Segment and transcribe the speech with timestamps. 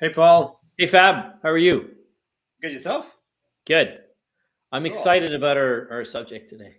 [0.00, 0.62] Hey, Paul.
[0.76, 1.42] Hey, Fab.
[1.42, 1.90] How are you?
[2.62, 3.18] Good yourself?
[3.66, 3.98] Good.
[4.70, 4.86] I'm cool.
[4.92, 6.76] excited about our, our subject today.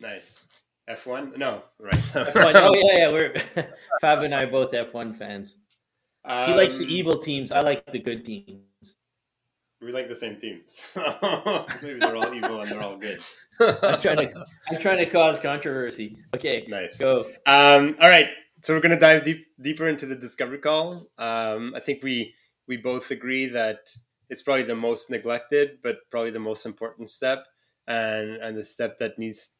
[0.00, 0.46] Nice.
[0.90, 1.36] F1?
[1.36, 1.94] No, right.
[1.94, 2.52] F1.
[2.56, 3.12] Oh, yeah, yeah.
[3.12, 3.34] We're
[4.00, 5.54] Fab and I are both F1 fans.
[6.24, 7.52] Um, he likes the um, evil teams.
[7.52, 8.64] I like the good teams.
[9.80, 10.90] We like the same teams.
[11.82, 13.20] Maybe they're all evil and they're all good.
[13.60, 16.18] I'm trying to I'm trying to cause controversy.
[16.34, 16.64] Okay.
[16.66, 16.98] Nice.
[16.98, 17.26] Go.
[17.46, 18.26] Um, all right.
[18.64, 21.06] So we're gonna dive deep deeper into the discovery call.
[21.16, 22.34] Um, I think we
[22.66, 23.94] we both agree that
[24.28, 27.46] it's probably the most neglected, but probably the most important step,
[27.86, 29.50] and and the step that needs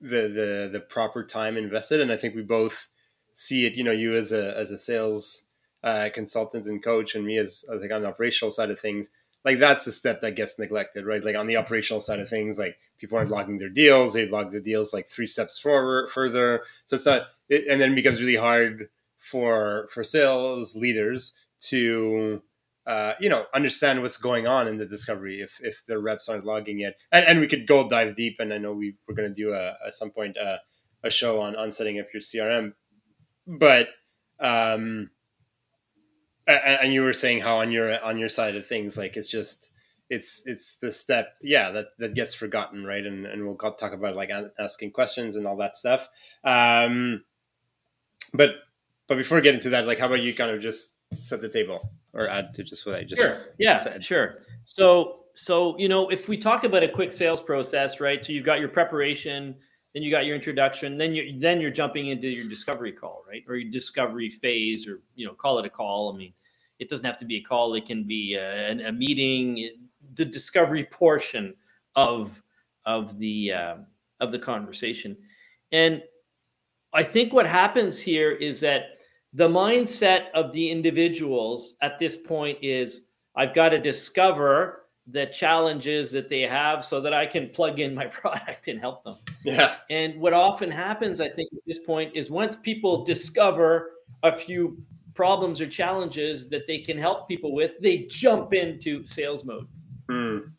[0.00, 2.00] the the the proper time invested.
[2.00, 2.88] And I think we both
[3.34, 3.74] see it.
[3.74, 5.46] You know, you as a as a sales
[5.84, 9.10] uh, consultant and coach, and me as, as like on the operational side of things.
[9.44, 11.22] Like that's the step that gets neglected, right?
[11.24, 14.50] Like on the operational side of things, like people aren't logging their deals; they log
[14.50, 16.62] the deals like three steps forward, further.
[16.86, 18.88] So it's not, it, and then it becomes really hard
[19.18, 22.42] for for sales leaders to
[22.86, 26.44] uh, you know understand what's going on in the discovery if if the reps aren't
[26.44, 29.28] logging it and, and we could go dive deep and i know we we're going
[29.28, 30.60] to do a, at some point a,
[31.02, 32.72] a show on on setting up your crm
[33.46, 33.88] but
[34.38, 35.10] um
[36.46, 39.28] and, and you were saying how on your on your side of things like it's
[39.28, 39.70] just
[40.08, 43.04] it's it's the step yeah that that gets forgotten right?
[43.04, 46.08] And and we'll talk about like asking questions and all that stuff.
[46.44, 47.24] Um
[48.32, 48.50] but
[49.08, 51.90] but before getting to that like how about you kind of just set the table
[52.12, 53.54] or add to just what I just sure.
[53.58, 54.04] Yeah, said.
[54.04, 54.38] sure.
[54.64, 58.24] So so you know if we talk about a quick sales process, right?
[58.24, 59.54] So you've got your preparation,
[59.94, 63.44] then you got your introduction, then you then you're jumping into your discovery call, right?
[63.48, 66.12] Or your discovery phase, or you know call it a call.
[66.12, 66.32] I mean,
[66.78, 69.70] it doesn't have to be a call; it can be a, a meeting.
[70.14, 71.54] The discovery portion
[71.94, 72.42] of
[72.84, 73.76] of the uh,
[74.20, 75.16] of the conversation,
[75.72, 76.02] and
[76.92, 78.95] I think what happens here is that
[79.36, 83.02] the mindset of the individuals at this point is
[83.36, 87.94] I've got to discover the challenges that they have so that I can plug in
[87.94, 89.16] my product and help them.
[89.44, 89.76] Yeah.
[89.90, 93.90] And what often happens, I think, at this point is once people discover
[94.22, 94.82] a few
[95.12, 99.68] problems or challenges that they can help people with, they jump into sales mode.
[100.10, 100.50] Mm.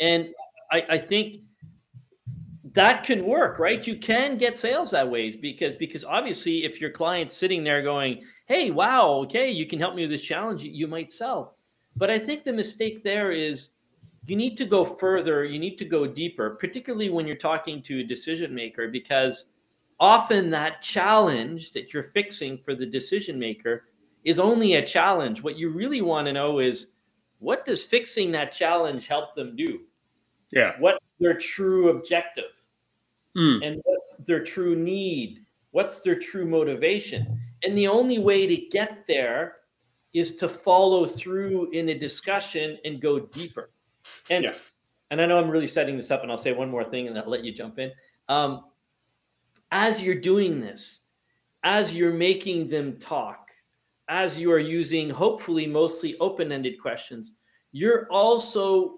[0.00, 0.28] And
[0.72, 1.42] I, I think
[2.72, 3.86] that can work, right?
[3.86, 8.24] You can get sales that ways because because obviously if your client's sitting there going,
[8.46, 11.56] "Hey, wow, okay, you can help me with this challenge," you might sell.
[11.96, 13.70] But I think the mistake there is
[14.26, 18.00] you need to go further, you need to go deeper, particularly when you're talking to
[18.00, 19.46] a decision maker because
[19.98, 23.84] often that challenge that you're fixing for the decision maker
[24.24, 25.42] is only a challenge.
[25.42, 26.88] What you really want to know is
[27.38, 29.80] what does fixing that challenge help them do?
[30.50, 30.74] Yeah.
[30.78, 32.57] What's their true objective?
[33.38, 33.66] Mm.
[33.66, 37.40] and what's their true need, what's their true motivation.
[37.62, 39.56] And the only way to get there
[40.12, 43.70] is to follow through in a discussion and go deeper.
[44.30, 44.54] And yeah.
[45.10, 47.18] and I know I'm really setting this up, and I'll say one more thing, and
[47.18, 47.92] I'll let you jump in.
[48.28, 48.64] Um,
[49.70, 51.00] as you're doing this,
[51.62, 53.50] as you're making them talk,
[54.08, 57.36] as you are using hopefully mostly open-ended questions,
[57.72, 58.94] you're also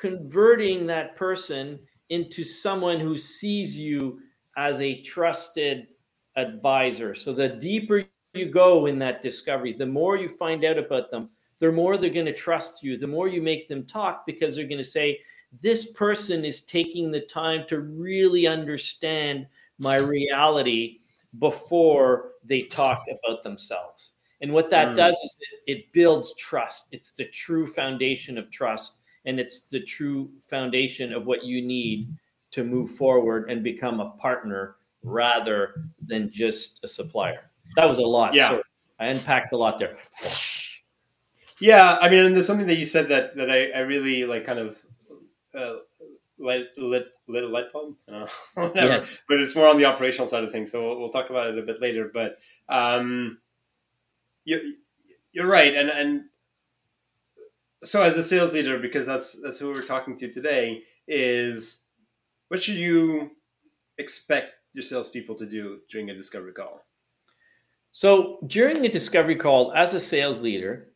[0.00, 1.78] converting that person
[2.10, 4.20] into someone who sees you
[4.56, 5.88] as a trusted
[6.36, 7.14] advisor.
[7.14, 8.04] So the deeper
[8.34, 12.10] you go in that discovery, the more you find out about them, the more they're
[12.10, 15.20] going to trust you, the more you make them talk because they're going to say,
[15.60, 19.46] This person is taking the time to really understand
[19.78, 20.98] my reality
[21.38, 24.14] before they talk about themselves.
[24.40, 24.96] And what that mm.
[24.96, 25.36] does is
[25.66, 26.88] it, it builds trust.
[26.92, 28.98] It's the true foundation of trust
[29.28, 32.08] and it's the true foundation of what you need
[32.50, 37.50] to move forward and become a partner rather than just a supplier.
[37.76, 38.32] That was a lot.
[38.32, 38.50] Yeah.
[38.50, 38.62] So
[38.98, 39.98] I unpacked a lot there.
[41.60, 44.44] Yeah, I mean, and there's something that you said that that I, I really like,
[44.46, 44.78] kind of
[45.54, 45.76] uh,
[46.38, 47.96] lit lit lit a light bulb.
[48.74, 49.18] yes.
[49.28, 51.58] But it's more on the operational side of things, so we'll, we'll talk about it
[51.58, 52.10] a bit later.
[52.14, 52.38] But
[52.68, 53.38] um,
[54.44, 54.60] you're
[55.32, 56.22] you're right, and and
[57.84, 61.82] so as a sales leader because that's that's who we're talking to today is
[62.48, 63.30] what should you
[63.98, 66.84] expect your salespeople to do during a discovery call?
[67.90, 70.88] So during a discovery call as a sales leader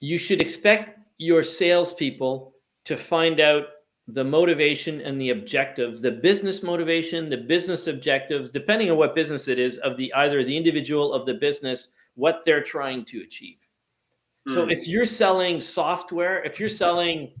[0.00, 2.54] you should expect your salespeople
[2.84, 3.64] to find out
[4.08, 9.48] the motivation and the objectives the business motivation the business objectives depending on what business
[9.48, 13.65] it is of the either the individual of the business what they're trying to achieve
[14.48, 14.70] so hmm.
[14.70, 17.32] if you're selling software, if you're selling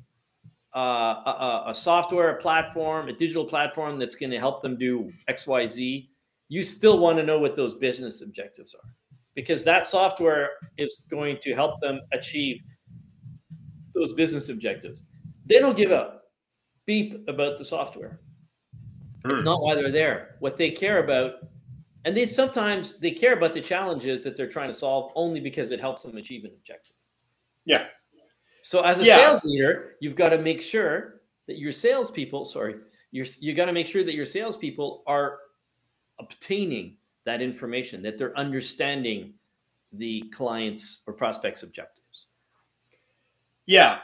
[0.74, 5.10] uh, a, a, software a platform, a digital platform that's going to help them do
[5.28, 6.10] X, Y, Z,
[6.48, 8.90] you still want to know what those business objectives are.
[9.34, 12.60] because that software is going to help them achieve
[13.94, 15.04] those business objectives.
[15.46, 16.18] They don't give a
[16.86, 18.20] beep about the software.
[19.24, 19.30] Mm.
[19.30, 19.46] It's hmm.
[19.46, 20.36] not why they're there.
[20.40, 21.34] What they care about,
[22.04, 25.70] and they sometimes they care about the challenges that they're trying to solve only because
[25.70, 26.95] it helps them achieve an objective.
[27.66, 27.86] Yeah.
[28.62, 29.16] So as a yeah.
[29.16, 32.76] sales leader, you've got to make sure that your salespeople, sorry,
[33.12, 35.38] you're you got to make sure that your salespeople are
[36.18, 39.34] obtaining that information, that they're understanding
[39.92, 42.26] the client's or prospect's objectives.
[43.66, 43.98] Yeah.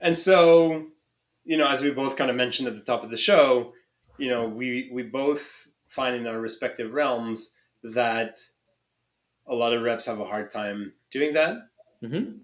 [0.00, 0.86] And so,
[1.44, 3.72] you know, as we both kind of mentioned at the top of the show,
[4.18, 7.52] you know, we we both find in our respective realms
[7.82, 8.38] that
[9.46, 11.56] a lot of reps have a hard time doing that.
[12.02, 12.38] Mm-hmm.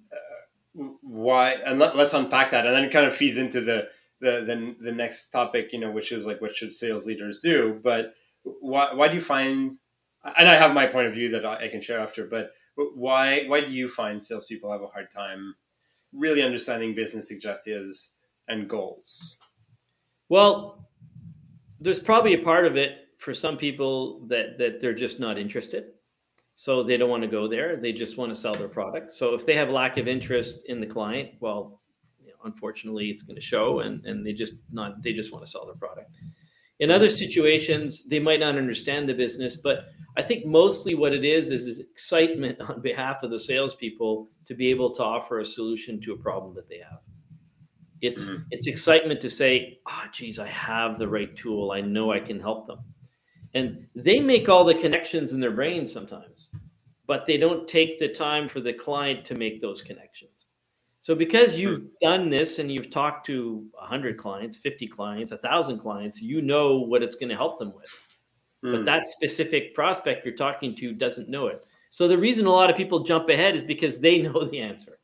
[0.75, 1.53] Why?
[1.53, 3.89] And let, us unpack that, and then it kind of feeds into the,
[4.21, 7.81] the the the next topic, you know, which is like what should sales leaders do.
[7.83, 9.77] But why why do you find?
[10.37, 13.61] And I have my point of view that I can share after, but why why
[13.61, 15.55] do you find salespeople have a hard time
[16.13, 18.11] really understanding business objectives
[18.49, 19.39] and goals?
[20.29, 20.89] Well,
[21.81, 25.94] there's probably a part of it for some people that that they're just not interested
[26.55, 29.35] so they don't want to go there they just want to sell their product so
[29.35, 31.81] if they have lack of interest in the client well
[32.45, 35.67] unfortunately it's going to show and and they just not they just want to sell
[35.67, 36.11] their product
[36.81, 39.87] in other situations they might not understand the business but
[40.17, 44.55] i think mostly what it is is, is excitement on behalf of the salespeople to
[44.55, 47.01] be able to offer a solution to a problem that they have
[48.05, 48.43] it's mm-hmm.
[48.51, 51.71] it's excitement to say, "Ah, oh, geez, I have the right tool.
[51.71, 52.81] I know I can help them."
[53.55, 56.51] And they make all the connections in their brain sometimes,
[57.07, 60.47] but they don't take the time for the client to make those connections.
[61.01, 66.21] So because you've done this and you've talked to 100 clients, 50 clients, 1000 clients,
[66.21, 67.91] you know what it's going to help them with.
[68.65, 68.73] Mm.
[68.73, 71.65] But that specific prospect you're talking to doesn't know it.
[71.91, 74.99] So the reason a lot of people jump ahead is because they know the answer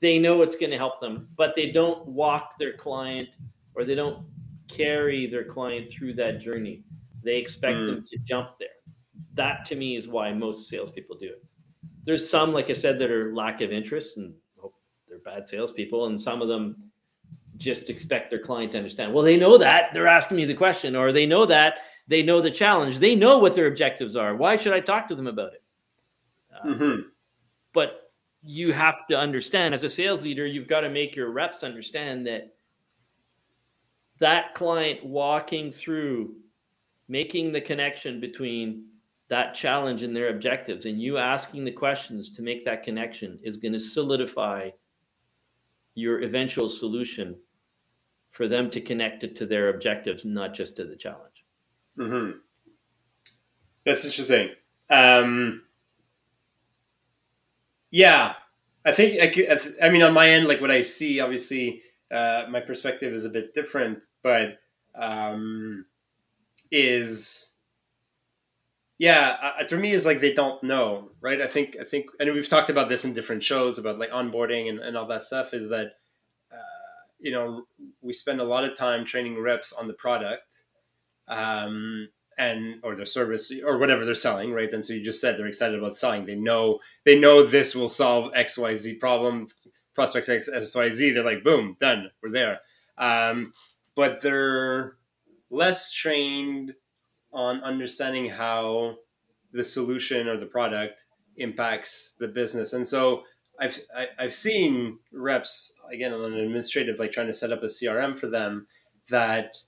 [0.00, 3.28] they know it's going to help them, but they don't walk their client
[3.74, 4.24] or they don't
[4.68, 6.82] carry their client through that journey.
[7.24, 7.86] They expect mm.
[7.86, 8.68] them to jump there.
[9.34, 11.44] That to me is why most salespeople do it.
[12.04, 14.34] There's some, like I said, that are lack of interest and
[15.08, 16.90] they're bad salespeople, and some of them
[17.56, 19.14] just expect their client to understand.
[19.14, 21.78] Well, they know that they're asking me the question, or they know that
[22.08, 22.98] they know the challenge.
[22.98, 24.34] They know what their objectives are.
[24.34, 25.62] Why should I talk to them about it?
[26.52, 27.00] Uh, mm-hmm.
[27.72, 28.10] But
[28.42, 32.26] you have to understand as a sales leader, you've got to make your reps understand
[32.26, 32.54] that
[34.18, 36.34] that client walking through
[37.08, 38.86] making the connection between
[39.28, 43.56] that challenge and their objectives and you asking the questions to make that connection is
[43.56, 44.68] going to solidify
[45.94, 47.36] your eventual solution
[48.30, 51.44] for them to connect it to their objectives not just to the challenge
[51.98, 52.38] mm-hmm.
[53.84, 54.50] that's interesting
[54.90, 55.62] um,
[57.90, 58.34] yeah,
[58.84, 62.60] I think I, I mean on my end, like what I see, obviously, uh, my
[62.60, 64.58] perspective is a bit different, but
[64.94, 65.86] um,
[66.74, 67.52] is
[68.98, 71.40] yeah, uh, for me is like they don't know, right?
[71.40, 74.68] I think I think, and we've talked about this in different shows about like onboarding
[74.68, 75.54] and, and all that stuff.
[75.54, 75.92] Is that
[76.52, 77.64] uh, you know
[78.00, 80.42] we spend a lot of time training reps on the product,
[81.28, 84.72] um, and or their service or whatever they're selling, right?
[84.72, 86.26] And so you just said they're excited about selling.
[86.26, 89.48] They know they know this will solve X Y Z problem.
[89.94, 91.12] Prospects X Y Z.
[91.12, 92.10] They're like, boom, done.
[92.22, 92.60] We're there.
[92.98, 93.52] Um,
[93.94, 94.96] but they're
[95.54, 96.74] less trained
[97.32, 98.96] on understanding how
[99.52, 101.04] the solution or the product
[101.36, 102.72] impacts the business.
[102.72, 103.22] And so
[103.60, 107.52] I've I, have i have seen reps again on an administrative like trying to set
[107.52, 108.66] up a CRM for them
[109.10, 109.58] that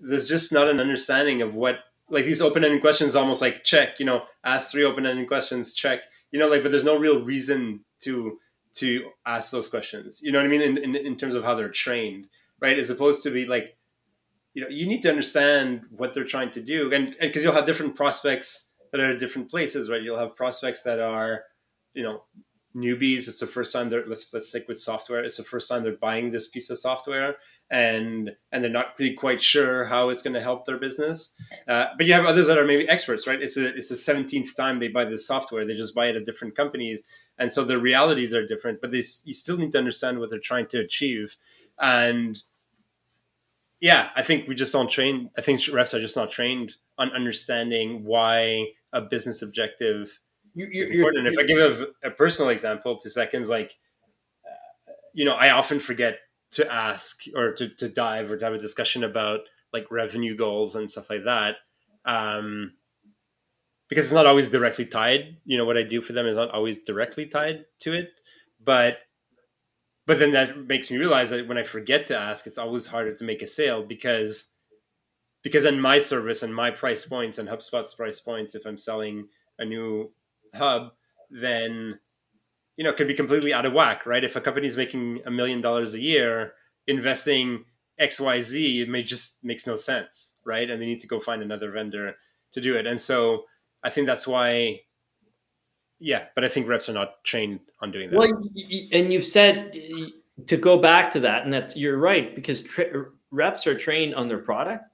[0.00, 4.06] there's just not an understanding of what like these open-ended questions almost like check you
[4.06, 8.38] know ask three open-ended questions check you know like but there's no real reason to
[8.74, 10.20] to ask those questions.
[10.22, 10.62] You know what i mean?
[10.62, 12.28] In, in, in terms of how they're trained
[12.60, 12.78] right?
[12.78, 13.76] As opposed to be like
[14.54, 17.66] you know you need to understand what they're trying to do and because you'll have
[17.66, 21.42] different prospects that are at different places right you'll have prospects that are
[21.94, 22.22] you know
[22.76, 25.82] newbies it's the first time they're let's let's stick with software it's the first time
[25.82, 27.36] they're buying this piece of software
[27.70, 31.34] and and they're not really quite sure how it's going to help their business.
[31.66, 33.42] Uh, but you have others that are maybe experts, right?
[33.42, 35.66] It's a it's the seventeenth time they buy this software.
[35.66, 37.02] They just buy it at different companies,
[37.36, 38.80] and so the realities are different.
[38.80, 41.36] But they you still need to understand what they're trying to achieve,
[41.78, 42.42] and
[43.80, 45.30] yeah, I think we just don't train.
[45.36, 50.20] I think refs are just not trained on understanding why a business objective
[50.54, 51.24] you're, is important.
[51.24, 53.76] You're, if I give a, a personal example, two seconds, like
[54.44, 56.18] uh, you know, I often forget
[56.52, 59.40] to ask or to, to dive or to have a discussion about
[59.72, 61.56] like revenue goals and stuff like that.
[62.04, 62.72] Um,
[63.88, 65.36] because it's not always directly tied.
[65.44, 68.10] You know, what I do for them is not always directly tied to it,
[68.62, 68.98] but
[70.08, 73.14] but then that makes me realize that when I forget to ask, it's always harder
[73.14, 74.52] to make a sale because
[75.42, 79.28] because in my service and my price points and HubSpot's price points, if I'm selling
[79.58, 80.10] a new
[80.54, 80.92] hub,
[81.30, 81.98] then
[82.78, 84.24] you know it can be completely out of whack, right?
[84.24, 86.54] If a company's making a million dollars a year,
[86.86, 87.66] investing
[87.98, 90.70] X Y Z, it may just makes no sense, right?
[90.70, 92.16] And they need to go find another vendor
[92.54, 92.86] to do it.
[92.86, 93.44] And so
[93.84, 94.84] I think that's why,
[95.98, 96.26] yeah.
[96.34, 98.18] But I think reps are not trained on doing that.
[98.18, 98.30] Well,
[98.92, 99.76] and you've said
[100.46, 104.28] to go back to that, and that's you're right because tra- reps are trained on
[104.28, 104.84] their product.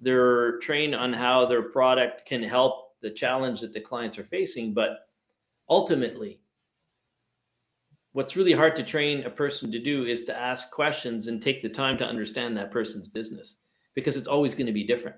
[0.00, 4.74] They're trained on how their product can help the challenge that the clients are facing,
[4.74, 5.08] but
[5.68, 6.40] ultimately
[8.12, 11.62] what's really hard to train a person to do is to ask questions and take
[11.62, 13.56] the time to understand that person's business
[13.94, 15.16] because it's always going to be different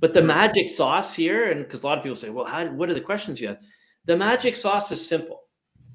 [0.00, 2.90] but the magic sauce here and because a lot of people say well how, what
[2.90, 3.58] are the questions you have
[4.04, 5.42] the magic sauce is simple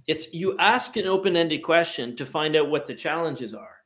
[0.07, 3.77] it's you ask an open-ended question to find out what the challenges are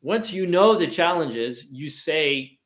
[0.00, 2.58] once you know the challenges you say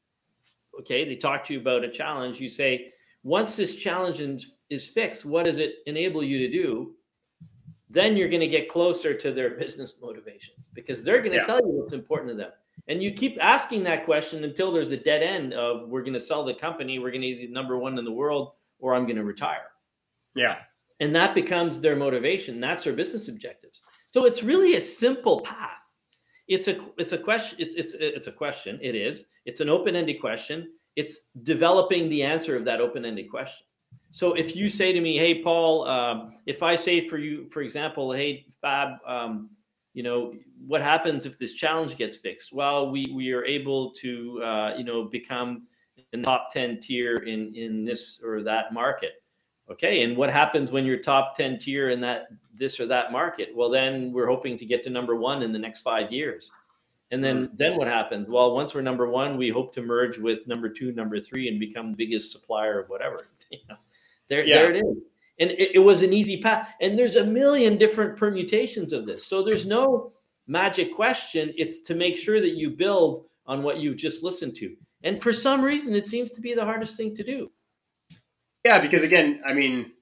[0.78, 2.92] okay they talk to you about a challenge you say
[3.22, 6.94] once this challenge is fixed what does it enable you to do
[7.92, 11.44] then you're going to get closer to their business motivations because they're going to yeah.
[11.44, 12.50] tell you what's important to them.
[12.88, 16.20] And you keep asking that question until there's a dead end of we're going to
[16.20, 19.16] sell the company, we're going to be number one in the world, or I'm going
[19.16, 19.68] to retire.
[20.34, 20.58] Yeah.
[21.00, 22.60] And that becomes their motivation.
[22.60, 23.82] That's their business objectives.
[24.06, 25.78] So it's really a simple path.
[26.48, 27.58] It's a it's a question.
[27.60, 28.78] It's it's it's a question.
[28.82, 29.24] It is.
[29.46, 30.72] It's an open-ended question.
[30.96, 33.66] It's developing the answer of that open-ended question.
[34.10, 37.62] So if you say to me, "Hey, Paul," um, if I say for you, for
[37.62, 39.50] example, "Hey, Fab," um,
[39.94, 40.34] you know,
[40.66, 42.52] what happens if this challenge gets fixed?
[42.52, 45.66] Well, we we are able to, uh, you know, become
[46.12, 49.21] in the top ten tier in in this or that market.
[49.72, 53.50] Okay, and what happens when you're top ten tier in that this or that market?
[53.54, 56.50] Well, then we're hoping to get to number one in the next five years.
[57.12, 57.56] And then mm-hmm.
[57.56, 58.28] then what happens?
[58.28, 61.60] Well, once we're number one, we hope to merge with number two, number three, and
[61.60, 63.28] become the biggest supplier of whatever.
[63.50, 63.76] You know?
[64.28, 64.54] There, yeah.
[64.54, 64.96] there it is.
[65.38, 66.72] And it, it was an easy path.
[66.80, 69.26] And there's a million different permutations of this.
[69.26, 70.10] So there's no
[70.46, 71.52] magic question.
[71.58, 74.74] It's to make sure that you build on what you've just listened to.
[75.02, 77.50] And for some reason, it seems to be the hardest thing to do.
[78.64, 79.92] Yeah, because again, I mean,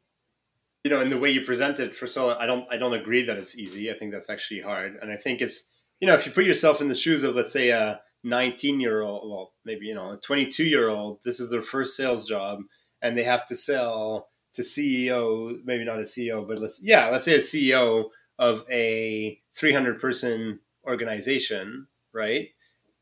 [0.85, 3.23] you know, in the way you present it, for so I don't, I don't agree
[3.25, 3.91] that it's easy.
[3.91, 5.67] I think that's actually hard, and I think it's,
[6.01, 9.03] you know, if you put yourself in the shoes of, let's say, a 19 year
[9.03, 12.61] old, well, maybe you know, a 22 year old, this is their first sales job
[13.03, 17.25] and they have to sell to CEO, maybe not a CEO, but let's yeah, let's
[17.25, 22.49] say a CEO of a 300 person organization, right?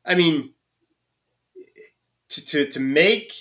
[0.04, 0.52] I mean,
[2.30, 3.32] to, to, to make,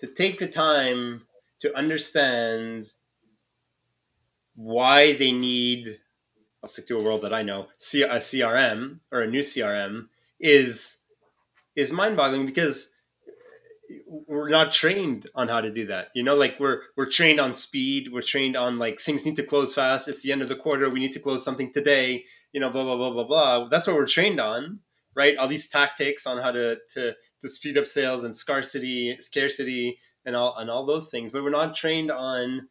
[0.00, 1.22] to take the time
[1.60, 2.88] to understand
[4.54, 5.98] why they need,
[6.62, 10.06] I'll stick to a world that I know, a CRM or a new CRM
[10.40, 10.98] is,
[11.74, 12.90] is mind boggling because
[14.06, 16.08] we're not trained on how to do that.
[16.14, 18.08] You know like we're we're trained on speed.
[18.12, 20.08] We're trained on like things need to close fast.
[20.08, 20.90] It's the end of the quarter.
[20.90, 22.24] We need to close something today.
[22.52, 23.68] You know blah blah blah blah blah.
[23.68, 24.80] That's what we're trained on
[25.16, 25.36] right?
[25.36, 30.36] All these tactics on how to to to speed up sales and scarcity scarcity and
[30.36, 32.68] all and all those things but we're not trained on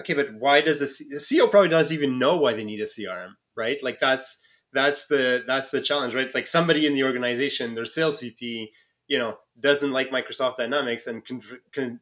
[0.00, 2.84] okay but why does a, a ceo probably doesn't even know why they need a
[2.84, 4.40] crm right like that's
[4.72, 8.72] that's the that's the challenge right like somebody in the organization their sales vp
[9.12, 12.00] you know doesn't like Microsoft Dynamics and con-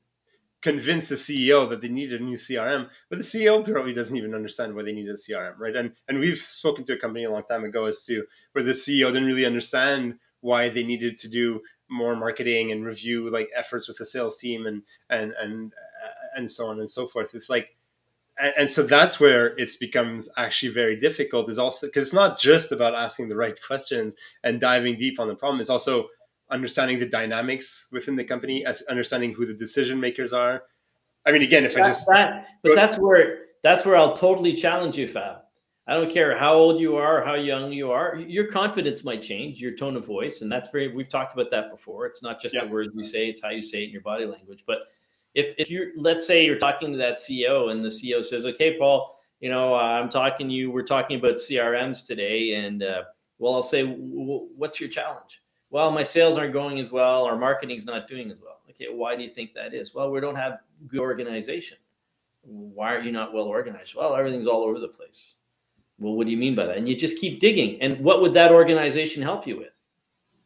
[0.62, 4.34] convince the CEO that they need a new CRM, but the CEO probably doesn't even
[4.34, 5.74] understand why they need a CRM, right?
[5.74, 8.72] And and we've spoken to a company a long time ago as to where the
[8.72, 13.88] CEO didn't really understand why they needed to do more marketing and review like efforts
[13.88, 17.34] with the sales team and and and uh, and so on and so forth.
[17.34, 17.76] It's like
[18.38, 22.38] and, and so that's where it becomes actually very difficult is also because it's not
[22.38, 26.08] just about asking the right questions and diving deep on the problem it's also
[26.50, 30.64] understanding the dynamics within the company, as understanding who the decision makers are.
[31.24, 34.54] I mean, again, if that's I just that, but that's where that's where I'll totally
[34.54, 35.42] challenge you, Fab.
[35.90, 38.16] I don't care how old you are, how young you are.
[38.16, 40.86] Your confidence might change, your tone of voice, and that's very.
[40.86, 42.06] We've talked about that before.
[42.06, 42.62] It's not just yeah.
[42.62, 44.62] the words you say; it's how you say it in your body language.
[44.68, 44.78] But
[45.34, 48.78] if if you let's say you're talking to that CEO, and the CEO says, "Okay,
[48.78, 50.70] Paul, you know, uh, I'm talking to you.
[50.70, 53.02] We're talking about CRMs today, and uh,
[53.40, 57.86] well, I'll say, what's your challenge?" well, my sales aren't going as well, our marketing's
[57.86, 58.60] not doing as well.
[58.68, 59.94] Okay, why do you think that is?
[59.94, 61.78] Well, we don't have good organization.
[62.42, 63.94] Why are you not well organized?
[63.94, 65.36] Well, everything's all over the place.
[66.00, 66.78] Well, what do you mean by that?
[66.78, 67.80] And you just keep digging.
[67.80, 69.72] And what would that organization help you with?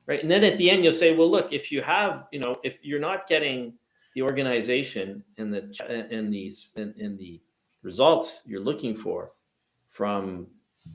[0.07, 0.21] Right.
[0.21, 2.79] And then at the end, you'll say, well, look, if you have, you know, if
[2.83, 3.75] you're not getting
[4.15, 7.41] the organization and the and these and, and the
[7.83, 9.31] results you're looking for
[9.91, 10.47] from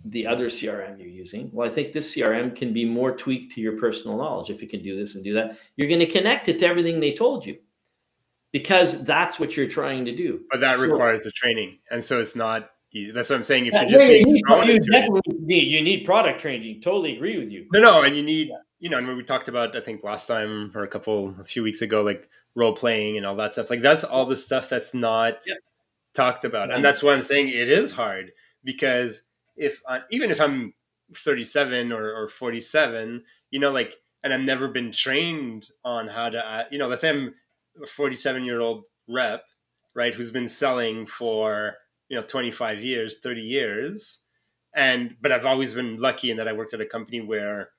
[0.06, 1.50] the other CRM you're using.
[1.52, 4.50] Well, I think this CRM can be more tweaked to your personal knowledge.
[4.50, 7.00] If you can do this and do that, you're going to connect it to everything
[7.00, 7.58] they told you
[8.52, 10.42] because that's what you're trying to do.
[10.52, 11.80] But that so, requires a training.
[11.92, 12.72] And so it's not
[13.14, 13.68] that's what I'm saying.
[13.68, 16.82] If you're just being you, need, you definitely it, need you need product training.
[16.82, 17.68] Totally agree with you.
[17.72, 20.72] No, no, and you need you know, and we talked about I think last time
[20.76, 23.70] or a couple a few weeks ago, like role playing and all that stuff.
[23.70, 25.56] Like that's all the stuff that's not yeah.
[26.14, 28.32] talked about, and that's why I'm saying it is hard
[28.64, 29.24] because
[29.56, 30.74] if I, even if I'm
[31.14, 36.40] 37 or, or 47, you know, like, and I've never been trained on how to,
[36.40, 37.34] uh, you know, let's say I'm
[37.82, 39.44] a 47 year old rep,
[39.94, 41.76] right, who's been selling for
[42.10, 44.22] you know 25 years, 30 years,
[44.74, 47.70] and but I've always been lucky in that I worked at a company where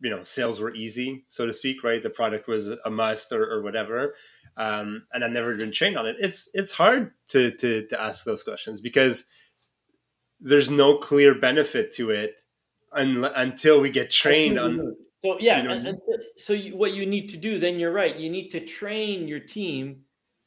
[0.00, 2.02] you know sales were easy so to speak right?
[2.02, 4.14] The product was a must or, or whatever.
[4.56, 6.16] Um, and i've never been trained on it.
[6.20, 9.26] It's it's hard to, to to ask those questions because
[10.40, 12.36] there's no clear benefit to it
[12.92, 15.98] un- until we get trained on so yeah you know, and, and
[16.36, 19.40] so you, what you need to do then you're right you need to train your
[19.40, 20.03] team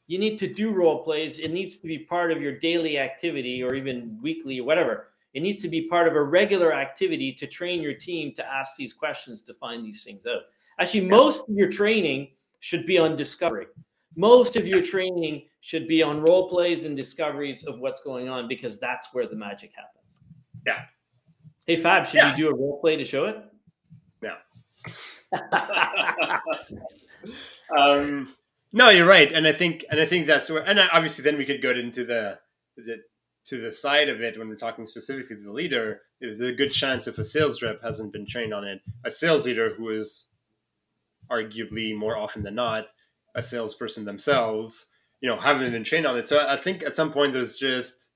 [0.08, 3.62] you need to do role plays it needs to be part of your daily activity
[3.62, 7.46] or even weekly or whatever it needs to be part of a regular activity to
[7.46, 10.42] train your team to ask these questions to find these things out.
[10.80, 13.66] Actually, most of your training should be on discovery.
[14.16, 18.48] Most of your training should be on role plays and discoveries of what's going on
[18.48, 20.18] because that's where the magic happens.
[20.66, 20.82] Yeah.
[21.66, 22.30] Hey Fab, should yeah.
[22.30, 23.36] you do a role play to show it?
[24.22, 24.34] No.
[27.78, 28.34] um,
[28.72, 31.44] no, you're right, and I think, and I think that's where, and obviously, then we
[31.44, 32.38] could go into the
[32.76, 33.02] the
[33.46, 36.70] to the side of it when we're talking specifically to the leader, there's a good
[36.70, 40.26] chance if a sales rep hasn't been trained on it, a sales leader who is
[41.30, 42.88] arguably more often than not
[43.34, 44.86] a salesperson themselves,
[45.20, 46.26] you know, haven't been trained on it.
[46.26, 48.10] So I think at some point there's just,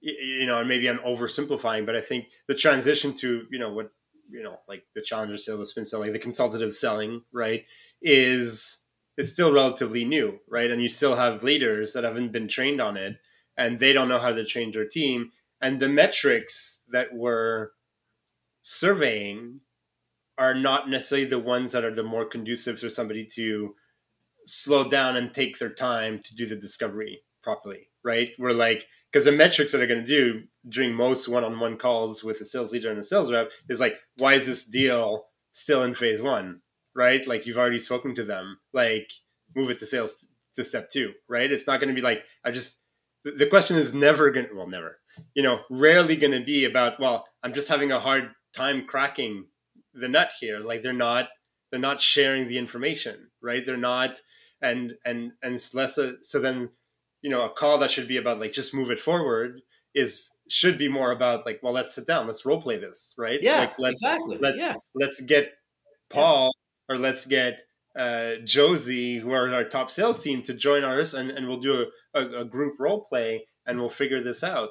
[0.00, 3.92] you know, and maybe I'm oversimplifying, but I think the transition to, you know, what,
[4.30, 7.64] you know, like the challenger sale, the spin selling, the consultative selling, right,
[8.00, 8.78] is,
[9.20, 10.70] is still relatively new, right?
[10.70, 13.18] And you still have leaders that haven't been trained on it
[13.56, 15.30] and they don't know how to change their team.
[15.60, 17.68] And the metrics that we're
[18.62, 19.60] surveying
[20.38, 23.74] are not necessarily the ones that are the more conducive for somebody to
[24.46, 28.30] slow down and take their time to do the discovery properly, right?
[28.38, 32.40] We're like, because the metrics that are going to do during most one-on-one calls with
[32.40, 35.92] a sales leader and a sales rep is like, why is this deal still in
[35.92, 36.62] phase one,
[36.94, 37.26] right?
[37.26, 39.10] Like you've already spoken to them, like
[39.54, 40.26] move it to sales
[40.56, 41.50] to step two, right?
[41.50, 42.80] It's not going to be like I just
[43.24, 44.98] the question is never going to, well, never,
[45.34, 49.46] you know, rarely going to be about, well, I'm just having a hard time cracking
[49.92, 50.60] the nut here.
[50.60, 51.28] Like they're not,
[51.70, 53.64] they're not sharing the information, right?
[53.64, 54.20] They're not,
[54.62, 56.70] and, and, and it's less, a, so then,
[57.20, 59.60] you know, a call that should be about like, just move it forward
[59.94, 63.40] is, should be more about like, well, let's sit down, let's role play this, right?
[63.42, 64.38] Yeah, like, let's, exactly.
[64.40, 64.76] Let's, yeah.
[64.94, 65.52] let's get
[66.08, 66.52] Paul.
[66.90, 67.60] Or let's get
[67.96, 71.86] uh, Josie, who are our top sales team, to join ours, and, and we'll do
[72.14, 74.70] a, a, a group role play, and we'll figure this out.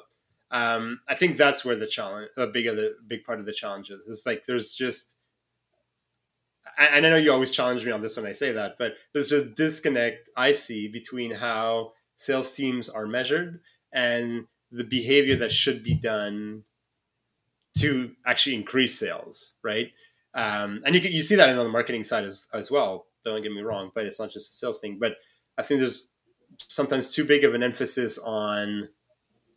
[0.50, 3.90] Um, I think that's where the challenge, a big the big part of the challenge
[3.90, 4.06] is.
[4.06, 5.16] It's like there's just,
[6.78, 9.32] and I know you always challenge me on this when I say that, but there's
[9.32, 13.60] a disconnect I see between how sales teams are measured
[13.92, 16.64] and the behavior that should be done
[17.78, 19.92] to actually increase sales, right?
[20.34, 23.52] Um, and you, you see that on the marketing side as, as well don't get
[23.52, 24.98] me wrong, but it's not just a sales thing.
[24.98, 25.16] But
[25.58, 26.10] I think there's
[26.68, 28.88] sometimes too big of an emphasis on,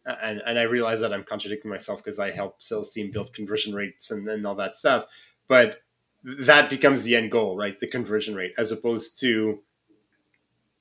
[0.06, 3.74] and, and I realize that I'm contradicting myself because I help sales team build conversion
[3.74, 5.06] rates and, and all that stuff.
[5.48, 5.78] But
[6.24, 7.80] that becomes the end goal, right?
[7.80, 9.60] The conversion rate, as opposed to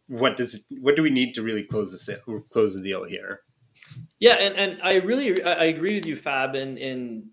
[0.08, 3.04] what does it, what do we need to really close the sale, close the deal
[3.04, 3.40] here?
[4.18, 7.24] Yeah, and, and I really I agree with you, Fab, and and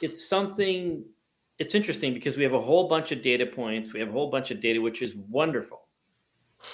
[0.00, 1.04] it's something
[1.58, 3.92] it's interesting because we have a whole bunch of data points.
[3.92, 5.88] We have a whole bunch of data, which is wonderful.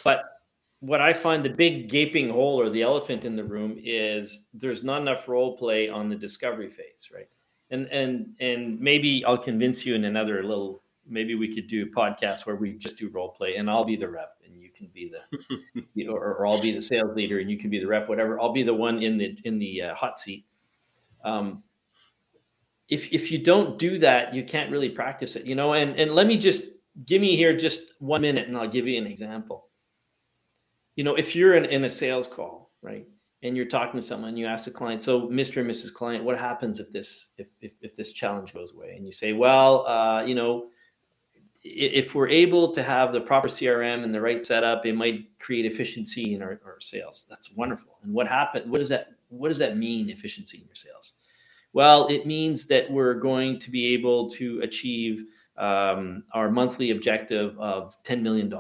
[0.05, 0.25] But
[0.81, 4.85] what I find the big gaping hole or the elephant in the room is there's
[4.85, 7.29] not enough role play on the discovery phase, right?
[7.71, 10.83] And and and maybe I'll convince you in another little.
[11.07, 13.97] Maybe we could do a podcast where we just do role play, and I'll be
[13.97, 17.41] the rep, and you can be the, you or, or I'll be the sales leader,
[17.41, 18.39] and you can be the rep, whatever.
[18.39, 20.45] I'll be the one in the in the uh, hot seat.
[21.25, 21.63] Um,
[22.89, 25.73] if if you don't do that, you can't really practice it, you know.
[25.73, 26.65] And and let me just
[27.07, 29.69] give me here just one minute, and I'll give you an example.
[30.97, 33.07] You know, if you're in, in a sales call, right,
[33.43, 35.61] and you're talking to someone, you ask the client, "So, Mr.
[35.61, 35.93] and Mrs.
[35.93, 39.33] Client, what happens if this if if, if this challenge goes away?" And you say,
[39.33, 40.69] "Well, uh, you know."
[41.67, 45.65] if we're able to have the proper crm and the right setup it might create
[45.65, 49.57] efficiency in our, our sales that's wonderful and what happened what does that what does
[49.57, 51.15] that mean efficiency in your sales
[51.75, 57.57] well it means that we're going to be able to achieve um, our monthly objective
[57.59, 58.53] of $10 million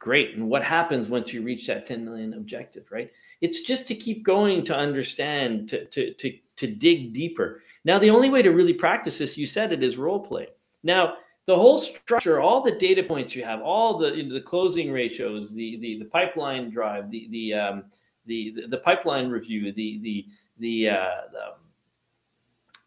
[0.00, 0.34] great.
[0.34, 3.10] And what happens once you reach that 10 million objective right?
[3.40, 7.62] It's just to keep going to understand to to to, to dig deeper.
[7.84, 10.48] Now the only way to really practice this you said it is role play.
[10.82, 11.14] Now
[11.46, 14.90] the whole structure all the data points you have all the you know, the closing
[14.90, 17.84] ratios the the, the pipeline drive the the um,
[18.26, 20.26] the, the, pipeline review the the
[20.58, 21.40] the uh, the,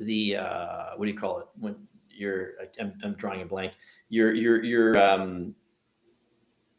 [0.04, 1.76] the uh, what do you call it when
[2.10, 3.74] you're I'm, I'm drawing a blank
[4.10, 5.56] you're you're you're um,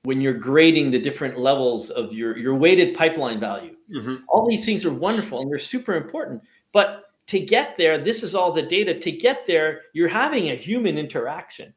[0.05, 3.75] when you're grading the different levels of your your weighted pipeline value.
[3.93, 4.17] Mm-hmm.
[4.29, 6.43] All these things are wonderful and they're super important.
[6.73, 8.99] But to get there, this is all the data.
[8.99, 11.75] To get there, you're having a human interaction.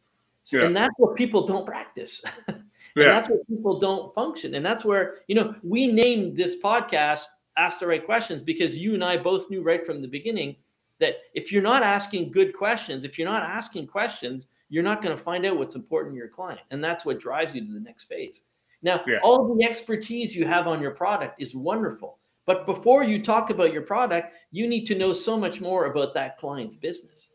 [0.51, 0.63] Yeah.
[0.63, 2.23] And that's what people don't practice.
[2.47, 2.63] and
[2.95, 3.05] yeah.
[3.05, 4.55] that's where people don't function.
[4.55, 7.25] And that's where, you know, we named this podcast
[7.57, 10.55] Ask the Right Questions because you and I both knew right from the beginning
[10.99, 15.15] that if you're not asking good questions, if you're not asking questions, you're not going
[15.15, 16.61] to find out what's important to your client.
[16.71, 18.41] And that's what drives you to the next phase.
[18.81, 19.19] Now, yeah.
[19.23, 22.19] all the expertise you have on your product is wonderful.
[22.45, 26.13] But before you talk about your product, you need to know so much more about
[26.13, 27.31] that client's business.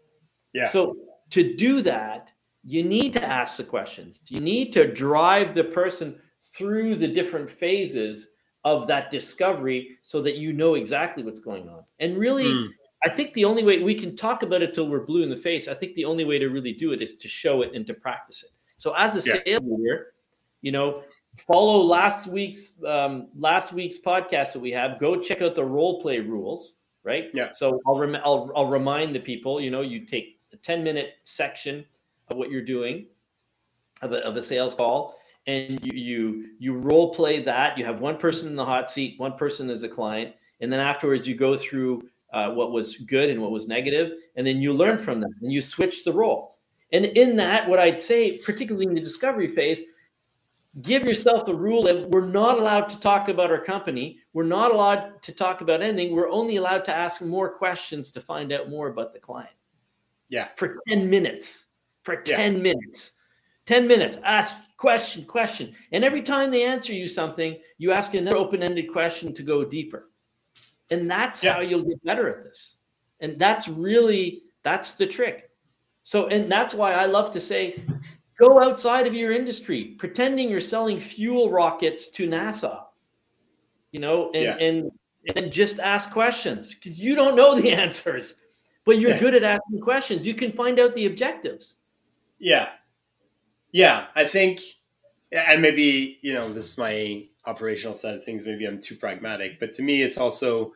[0.52, 0.68] Yeah.
[0.68, 0.96] So
[1.30, 2.32] to do that,
[2.64, 4.20] you need to ask the questions.
[4.28, 8.30] You need to drive the person through the different phases
[8.64, 11.84] of that discovery so that you know exactly what's going on.
[11.98, 12.68] And really, mm.
[13.04, 15.36] I think the only way we can talk about it till we're blue in the
[15.36, 15.66] face.
[15.66, 17.94] I think the only way to really do it is to show it and to
[17.94, 18.50] practice it.
[18.76, 19.42] So as a yeah.
[19.44, 20.12] sales leader,
[20.60, 21.02] you know,
[21.36, 25.00] follow last week's um, last week's podcast that we have.
[25.00, 27.30] Go check out the role play rules, right?
[27.34, 27.50] Yeah.
[27.52, 29.60] So I'll, rem- I'll I'll remind the people.
[29.60, 31.84] You know, you take a ten minute section
[32.28, 33.06] of what you're doing
[34.02, 37.76] of a, of a sales call, and you you you role play that.
[37.76, 40.80] You have one person in the hot seat, one person as a client, and then
[40.80, 42.02] afterwards you go through
[42.32, 45.52] uh, what was good and what was negative, and then you learn from them and
[45.52, 46.58] you switch the role.
[46.92, 49.82] And in that, what I'd say, particularly in the discovery phase,
[50.80, 54.18] give yourself the rule that we're not allowed to talk about our company.
[54.32, 56.14] We're not allowed to talk about anything.
[56.14, 59.54] We're only allowed to ask more questions to find out more about the client.
[60.28, 60.48] Yeah.
[60.56, 61.64] For 10 minutes.
[62.02, 62.58] For 10 yeah.
[62.58, 63.12] minutes.
[63.66, 64.16] 10 minutes.
[64.24, 65.74] Ask question, question.
[65.92, 69.64] And every time they answer you something, you ask another open ended question to go
[69.64, 70.10] deeper.
[70.92, 71.54] And that's yeah.
[71.54, 72.76] how you'll get better at this.
[73.20, 75.50] And that's really that's the trick.
[76.02, 77.82] So and that's why I love to say
[78.38, 82.84] go outside of your industry, pretending you're selling fuel rockets to NASA.
[83.92, 84.56] You know, and yeah.
[84.56, 84.90] and
[85.36, 88.34] and just ask questions because you don't know the answers,
[88.84, 89.20] but you're yeah.
[89.20, 90.26] good at asking questions.
[90.26, 91.76] You can find out the objectives.
[92.38, 92.68] Yeah.
[93.70, 94.60] Yeah, I think
[95.32, 99.58] and maybe, you know, this is my operational side of things, maybe I'm too pragmatic,
[99.58, 100.74] but to me it's also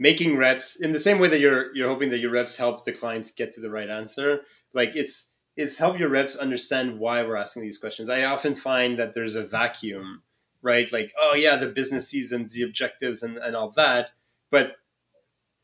[0.00, 2.92] making reps in the same way that you're you're hoping that your reps help the
[2.92, 4.40] clients get to the right answer.
[4.74, 8.08] Like it's it's help your reps understand why we're asking these questions.
[8.08, 10.22] I often find that there's a vacuum
[10.62, 10.90] right?
[10.92, 14.10] Like oh yeah the business seasons the objectives and, and all that.
[14.50, 14.76] But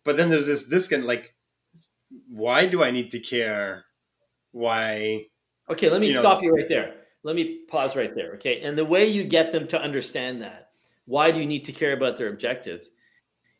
[0.05, 1.35] but then there's this disconnect like
[2.29, 3.85] why do i need to care
[4.53, 5.27] why
[5.69, 6.95] okay let me you stop you right there.
[7.25, 8.61] Let me pause right there okay?
[8.61, 10.71] And the way you get them to understand that
[11.07, 12.91] why do you need to care about their objectives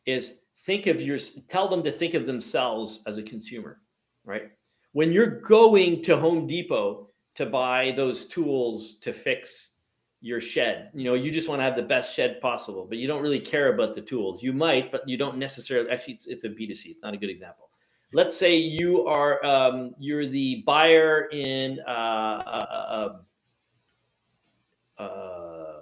[0.05, 0.35] is
[0.67, 3.79] think of your tell them to think of themselves as a consumer,
[4.25, 4.51] right?
[4.91, 9.77] When you're going to Home Depot to buy those tools to fix
[10.19, 13.07] your shed, you know, you just want to have the best shed possible, but you
[13.07, 14.43] don't really care about the tools.
[14.43, 15.89] You might, but you don't necessarily.
[15.89, 16.87] Actually, it's, it's a B2C.
[16.87, 17.69] It's not a good example.
[18.11, 23.15] Let's say you are um, you're the buyer in uh, uh,
[24.99, 25.73] uh, uh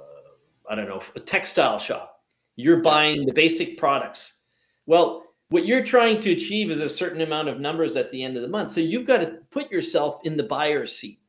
[0.70, 2.24] I don't know a textile shop.
[2.56, 4.35] You're buying the basic products
[4.86, 8.36] well, what you're trying to achieve is a certain amount of numbers at the end
[8.36, 8.72] of the month.
[8.72, 11.20] So you've got to put yourself in the buyer's seat.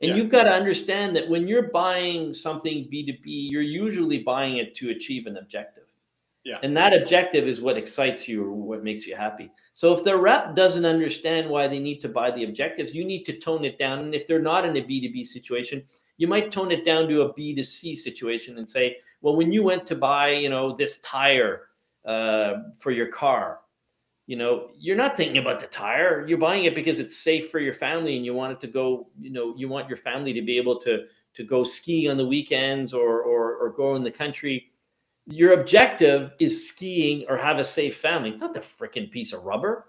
[0.00, 0.16] And yeah.
[0.16, 4.90] you've got to understand that when you're buying something B2B, you're usually buying it to
[4.90, 5.84] achieve an objective.
[6.44, 6.58] Yeah.
[6.62, 9.50] And that objective is what excites you or what makes you happy.
[9.72, 13.24] So if the rep doesn't understand why they need to buy the objectives, you need
[13.24, 14.00] to tone it down.
[14.00, 15.82] And if they're not in a B2B situation,
[16.18, 19.86] you might tone it down to a B2C situation and say, well, when you went
[19.86, 21.62] to buy, you know, this tire,
[22.04, 23.60] uh, for your car.
[24.26, 26.26] You know, you're not thinking about the tire.
[26.26, 29.08] You're buying it because it's safe for your family, and you want it to go.
[29.20, 32.26] You know, you want your family to be able to to go ski on the
[32.26, 34.70] weekends or or, or go in the country.
[35.26, 38.30] Your objective is skiing or have a safe family.
[38.30, 39.86] It's not the freaking piece of rubber.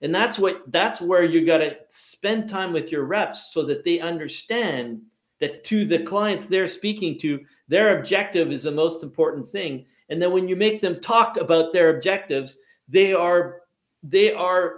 [0.00, 3.84] And that's what that's where you got to spend time with your reps so that
[3.84, 5.02] they understand
[5.40, 9.86] that to the clients they're speaking to, their objective is the most important thing.
[10.10, 12.56] And then when you make them talk about their objectives,
[12.88, 13.62] they are
[14.02, 14.74] they are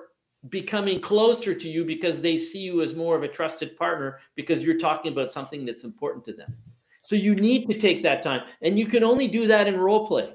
[0.48, 4.62] becoming closer to you because they see you as more of a trusted partner because
[4.62, 6.56] you're talking about something that's important to them.
[7.02, 8.42] So you need to take that time.
[8.62, 10.32] And you can only do that in role play.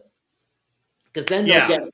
[1.06, 1.68] Because then they'll yeah.
[1.68, 1.94] get it.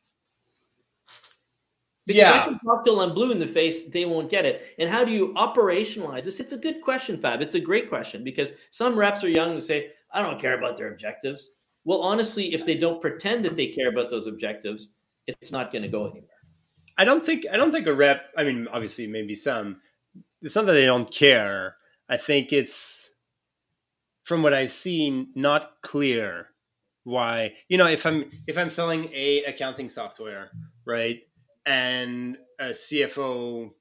[2.06, 2.42] Because yeah.
[2.42, 4.74] I can talk till I'm blue in the face, they won't get it.
[4.80, 6.40] And how do you operationalize this?
[6.40, 7.42] It's a good question, Fab.
[7.42, 10.78] It's a great question because some reps are young to say, I don't care about
[10.78, 11.52] their objectives.
[11.84, 14.94] Well, honestly, if they don't pretend that they care about those objectives,
[15.28, 16.28] it's not going to go anywhere.
[16.98, 18.26] I don't think I don't think a rep.
[18.38, 19.82] I mean, obviously, maybe some.
[20.41, 21.78] It's not that they don't care.
[22.10, 23.12] I think it's
[24.24, 26.48] from what I've seen, not clear
[27.04, 27.54] why.
[27.67, 30.52] You know, if I'm if I'm selling a accounting software,
[30.86, 31.22] right,
[31.65, 33.72] and a CFO,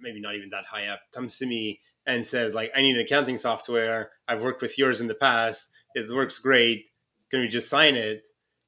[0.00, 3.02] maybe not even that high up, comes to me and says like, "I need an
[3.02, 4.10] accounting software.
[4.26, 5.70] I've worked with yours in the past.
[5.94, 6.86] It works great.
[7.34, 8.22] Can we just sign it?"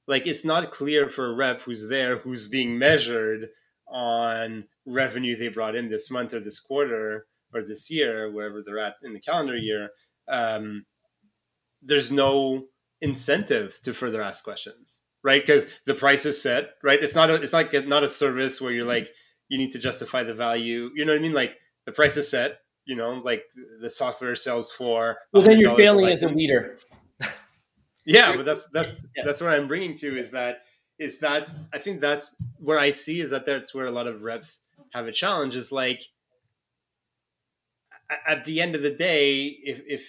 [0.09, 3.48] Like, it's not clear for a rep who's there, who's being measured
[3.88, 8.79] on revenue they brought in this month or this quarter or this year, wherever they're
[8.79, 9.90] at in the calendar year,
[10.29, 10.85] um,
[11.83, 12.64] there's no
[13.00, 15.42] incentive to further ask questions, right?
[15.44, 17.02] Because the price is set, right?
[17.02, 19.09] It's not a, it's like not a service where you're like
[19.48, 20.90] you need to justify the value.
[20.94, 21.33] You know what I mean?
[21.33, 22.59] Like the price is set.
[22.85, 23.42] You know, like
[23.81, 25.16] the software sells for.
[25.33, 26.76] Well, then you're failing as a leader.
[28.07, 29.25] Yeah, but that's that's yeah.
[29.25, 30.62] that's what I'm bringing to is that
[30.99, 34.23] is that's I think that's where I see is that that's where a lot of
[34.23, 34.61] reps
[34.92, 36.03] have a challenge is like
[38.27, 40.09] at the end of the day if if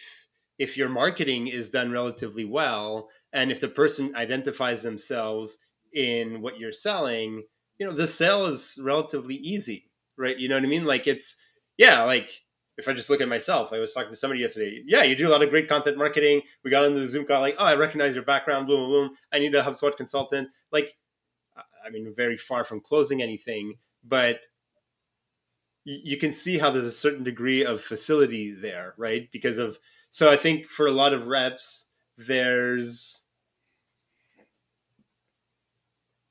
[0.60, 5.58] if your marketing is done relatively well and if the person identifies themselves
[5.94, 7.44] in what you're selling
[7.80, 11.38] you know the sale is relatively easy right you know what i mean like it's
[11.78, 12.44] yeah like
[12.78, 14.84] if I just look at myself, I was talking to somebody yesterday.
[14.86, 16.42] Yeah, you do a lot of great content marketing.
[16.64, 19.18] We got into the Zoom call, like, oh, I recognize your background, boom, boom, boom.
[19.34, 20.50] I need a HubSpot consultant.
[20.72, 20.96] Like,
[21.86, 24.42] I mean, very far from closing anything, but
[25.86, 29.30] you can see how there's a certain degree of facility there, right?
[29.32, 29.80] Because of,
[30.12, 33.24] so I think for a lot of reps, there's,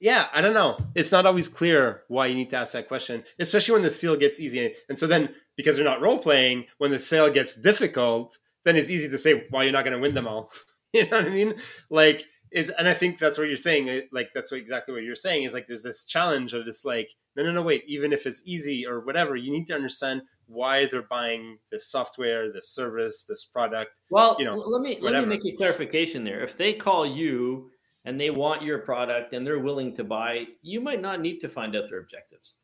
[0.00, 0.76] yeah, I don't know.
[0.94, 4.16] It's not always clear why you need to ask that question, especially when the seal
[4.16, 4.74] gets easy.
[4.88, 8.90] And so then, because they're not role playing, when the sale gets difficult, then it's
[8.90, 10.52] easy to say, "Well, you're not going to win them all."
[10.92, 11.54] you know what I mean?
[11.88, 14.08] Like, it's, and I think that's what you're saying.
[14.12, 15.44] Like, that's what, exactly what you're saying.
[15.44, 17.84] Is like there's this challenge of this, like, no, no, no, wait.
[17.86, 22.52] Even if it's easy or whatever, you need to understand why they're buying this software,
[22.52, 23.90] this service, this product.
[24.10, 25.26] Well, you know, let me whatever.
[25.26, 26.40] let me make a clarification there.
[26.40, 27.70] If they call you
[28.06, 31.48] and they want your product and they're willing to buy, you might not need to
[31.48, 32.54] find out their objectives.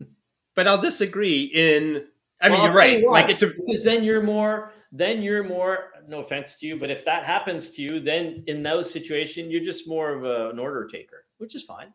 [0.54, 2.04] but I'll disagree in
[2.40, 3.00] I well, mean, you're right.
[3.00, 6.76] You like it to, because then you're more then you're more no offense to you,
[6.78, 10.50] but if that happens to you, then in those situations you're just more of a,
[10.50, 11.92] an order taker, which is fine.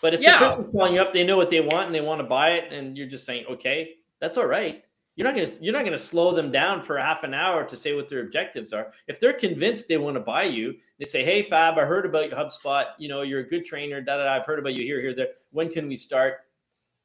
[0.00, 0.38] But if yeah.
[0.38, 2.52] the person's calling you up, they know what they want and they want to buy
[2.52, 4.84] it, and you're just saying, okay, that's all right
[5.16, 7.76] you're not going to you're not to slow them down for half an hour to
[7.76, 8.92] say what their objectives are.
[9.08, 12.30] If they're convinced they want to buy you, they say, "Hey, Fab, I heard about
[12.30, 12.86] your HubSpot.
[12.98, 14.00] You know, you're a good trainer.
[14.00, 14.24] Da da.
[14.24, 14.34] da.
[14.34, 15.28] I've heard about you here, here, there.
[15.50, 16.40] When can we start?"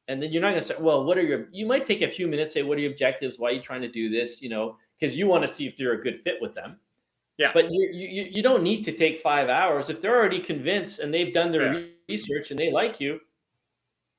[0.07, 2.07] And then you're not going to say, "Well, what are your?" You might take a
[2.07, 3.39] few minutes, say, "What are your objectives?
[3.39, 5.75] Why are you trying to do this?" You know, because you want to see if
[5.75, 6.79] they're a good fit with them.
[7.37, 7.51] Yeah.
[7.53, 11.13] But you you you don't need to take five hours if they're already convinced and
[11.13, 11.85] they've done their yeah.
[12.07, 13.19] research and they like you.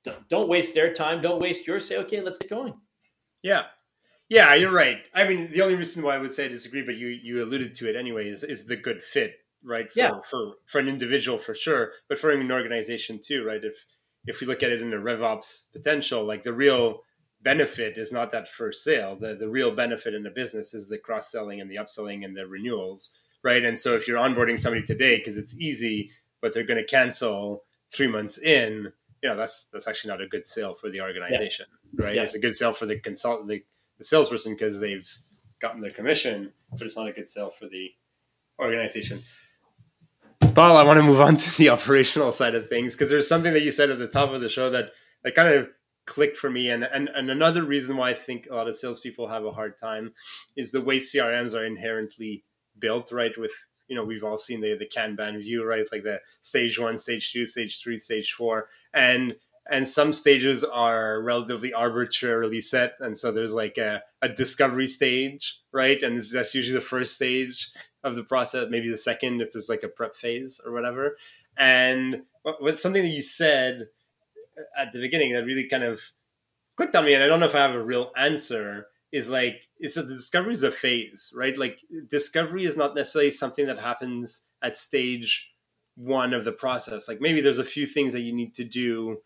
[0.04, 1.20] Don't, don't waste their time.
[1.20, 1.86] Don't waste yours.
[1.88, 2.74] Say, okay, let's get going.
[3.42, 3.64] Yeah.
[4.28, 5.00] Yeah, you're right.
[5.14, 7.74] I mean, the only reason why I would say I disagree, but you you alluded
[7.76, 9.90] to it anyway, is, is the good fit, right?
[9.90, 10.20] For, yeah.
[10.28, 13.64] for for an individual for sure, but for an organization too, right?
[13.64, 13.86] If
[14.26, 17.00] if we look at it in the RevOps potential, like the real
[17.40, 19.16] benefit is not that first sale.
[19.16, 22.36] The the real benefit in the business is the cross selling and the upselling and
[22.36, 23.10] the renewals,
[23.42, 23.64] right?
[23.64, 26.10] And so if you're onboarding somebody today because it's easy,
[26.42, 27.64] but they're going to cancel
[27.94, 31.66] three months in, you know that's that's actually not a good sale for the organization,
[31.98, 32.04] yeah.
[32.04, 32.14] right?
[32.16, 32.22] Yeah.
[32.24, 33.48] It's a good sale for the consultant.
[33.48, 33.64] The,
[33.98, 35.08] the salesperson because they've
[35.60, 37.90] gotten their commission, but it's not a good sale for the
[38.60, 39.18] organization.
[40.54, 43.52] Paul, I want to move on to the operational side of things because there's something
[43.52, 44.92] that you said at the top of the show that
[45.24, 45.68] that kind of
[46.06, 46.70] clicked for me.
[46.70, 49.78] And, and and another reason why I think a lot of salespeople have a hard
[49.78, 50.12] time
[50.56, 52.44] is the way CRMs are inherently
[52.78, 53.36] built, right?
[53.36, 53.52] With
[53.88, 55.86] you know, we've all seen the the Kanban view, right?
[55.92, 58.68] Like the stage one, stage two, stage three, stage four.
[58.92, 59.36] And
[59.70, 65.58] and some stages are relatively arbitrarily set and so there's like a, a discovery stage
[65.72, 67.70] right and that's usually the first stage
[68.02, 71.16] of the process maybe the second if there's like a prep phase or whatever
[71.56, 73.88] and what something that you said
[74.76, 76.00] at the beginning that really kind of
[76.76, 78.86] clicked on me, and I don't know if I have a real answer.
[79.10, 81.56] Is like it's a the discovery is a phase, right?
[81.56, 85.50] Like discovery is not necessarily something that happens at stage
[85.96, 87.08] one of the process.
[87.08, 89.22] Like maybe there's a few things that you need to do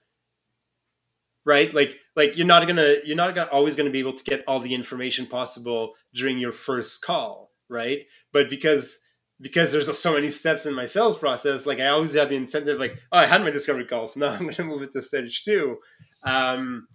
[1.45, 1.73] right?
[1.73, 4.61] Like like you're not gonna you're not gonna always gonna be able to get all
[4.61, 8.01] the information possible during your first call right?
[8.33, 8.99] But because
[9.41, 12.79] because there's so many steps in my sales process like i always have the incentive
[12.79, 15.79] like oh i had my discovery calls now i'm gonna move it to stage two.
[16.25, 16.87] Um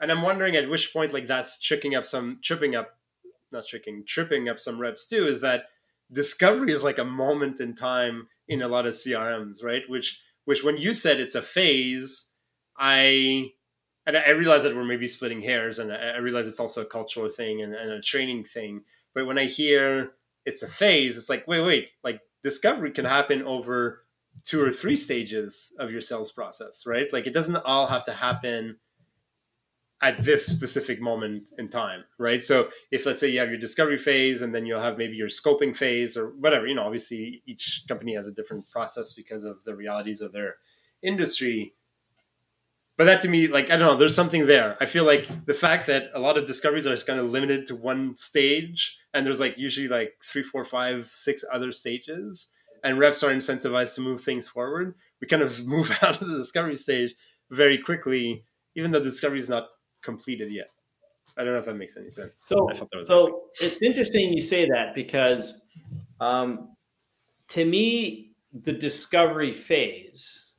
[0.00, 2.98] and i'm wondering at which point like that's tricking up some tripping up
[3.52, 5.66] not tricking tripping up some reps too is that
[6.10, 9.82] discovery is like a moment in time in a lot of crms right?
[9.88, 12.30] Which which when you said it's a phase
[12.78, 13.50] i
[14.06, 17.28] and I realize that we're maybe splitting hairs, and I realize it's also a cultural
[17.28, 18.82] thing and, and, a training thing.
[19.14, 20.12] But when I hear
[20.44, 24.04] it's a phase, it's like, wait, wait, like discovery can happen over
[24.44, 27.12] two or three stages of your sales process, right?
[27.12, 28.76] Like it doesn't all have to happen
[30.02, 32.44] at this specific moment in time, right?
[32.44, 35.28] So if let's say you have your discovery phase and then you'll have maybe your
[35.28, 39.64] scoping phase or whatever, you know, obviously each company has a different process because of
[39.64, 40.56] the realities of their
[41.02, 41.74] industry
[42.96, 44.76] but that to me, like I don't know, there's something there.
[44.80, 47.76] I feel like the fact that a lot of discoveries are kind of limited to
[47.76, 52.48] one stage, and there's like usually like three, four, five, six other stages,
[52.82, 54.94] and reps are incentivized to move things forward.
[55.20, 57.14] We kind of move out of the discovery stage
[57.50, 59.68] very quickly, even though the discovery is not
[60.02, 60.70] completed yet.
[61.36, 62.32] I don't know if that makes any sense.
[62.36, 62.66] So,
[63.04, 65.60] so it's interesting you say that because,
[66.18, 66.74] um,
[67.48, 68.32] to me,
[68.62, 70.54] the discovery phase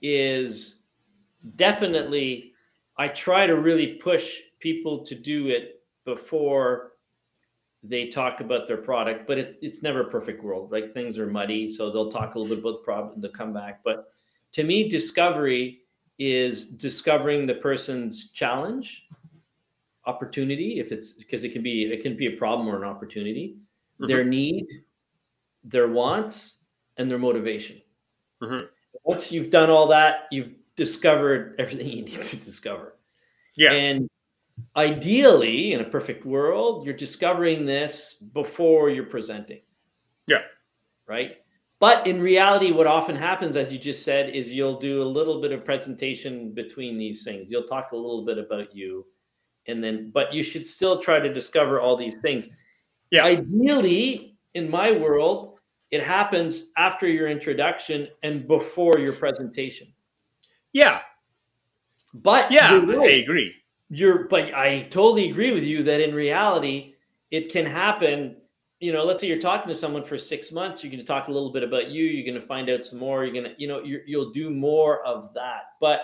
[0.00, 0.73] is
[1.56, 2.52] definitely
[2.96, 6.92] I try to really push people to do it before
[7.82, 10.72] they talk about their product, but it's it's never a perfect world.
[10.72, 13.52] Like things are muddy, so they'll talk a little bit about the problem to come
[13.52, 13.80] back.
[13.84, 14.06] But
[14.52, 15.80] to me, discovery
[16.18, 19.06] is discovering the person's challenge,
[20.06, 23.56] opportunity, if it's because it can be it can be a problem or an opportunity,
[24.00, 24.06] mm-hmm.
[24.06, 24.66] their need,
[25.62, 26.58] their wants,
[26.96, 27.82] and their motivation.
[28.42, 28.66] Mm-hmm.
[29.02, 32.96] Once you've done all that, you've discovered everything you need to discover.
[33.56, 33.72] Yeah.
[33.72, 34.08] And
[34.76, 39.60] ideally, in a perfect world, you're discovering this before you're presenting.
[40.26, 40.42] Yeah.
[41.06, 41.36] Right.
[41.80, 45.40] But in reality, what often happens, as you just said, is you'll do a little
[45.40, 47.50] bit of presentation between these things.
[47.50, 49.04] You'll talk a little bit about you,
[49.66, 52.48] and then, but you should still try to discover all these things.
[53.10, 53.24] Yeah.
[53.24, 55.58] Ideally, in my world,
[55.90, 59.92] it happens after your introduction and before your presentation.
[60.74, 61.00] Yeah.
[62.12, 62.98] But yeah, right.
[62.98, 63.54] I agree.
[63.88, 66.94] You're but I totally agree with you that in reality
[67.30, 68.36] it can happen.
[68.80, 71.28] You know, let's say you're talking to someone for six months, you're going to talk
[71.28, 73.54] a little bit about you, you're going to find out some more, you're going to,
[73.56, 75.70] you know, you will do more of that.
[75.80, 76.02] But